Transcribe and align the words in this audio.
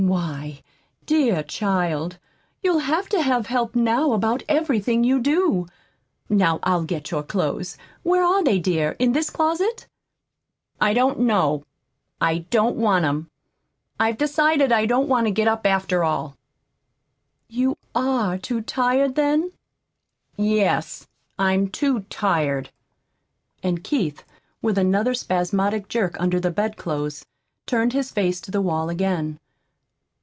Why, 0.07 0.63
dear 1.05 1.43
child, 1.43 2.17
you'll 2.63 2.79
have 2.79 3.07
to 3.09 3.21
have 3.21 3.45
help 3.45 3.75
now 3.75 4.13
about 4.13 4.41
everything 4.49 5.03
you 5.03 5.19
do. 5.19 5.67
Now 6.27 6.59
I'll 6.63 6.83
get 6.85 7.11
your 7.11 7.21
clothes. 7.21 7.77
Where 8.01 8.23
are 8.23 8.43
they, 8.43 8.57
dear? 8.57 8.95
In 8.97 9.11
this 9.11 9.29
closet?" 9.29 9.85
"I 10.81 10.95
don't 10.95 11.19
know. 11.19 11.63
I 12.19 12.39
don't 12.49 12.77
want 12.77 13.05
'em. 13.05 13.29
I 13.99 14.07
I've 14.07 14.17
decided 14.17 14.71
I 14.71 14.87
don't 14.87 15.07
want 15.07 15.27
to 15.27 15.31
get 15.31 15.47
up, 15.47 15.67
after 15.67 16.03
all." 16.03 16.35
"You 17.47 17.77
ARE 17.93 18.39
too 18.39 18.61
tired, 18.61 19.13
then?" 19.13 19.51
"Yes, 20.35 21.07
I'm 21.37 21.67
too 21.69 22.01
tired." 22.09 22.71
And 23.61 23.83
Keith, 23.83 24.23
with 24.63 24.79
another 24.79 25.13
spasmodic 25.13 25.87
jerk 25.89 26.19
under 26.19 26.39
the 26.39 26.49
bedclothes, 26.51 27.23
turned 27.67 27.93
his 27.93 28.11
face 28.11 28.41
to 28.41 28.49
the 28.51 28.61
wall 28.63 28.89
again. 28.89 29.37